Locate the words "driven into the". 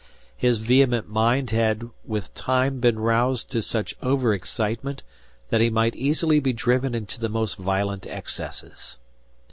6.53-7.29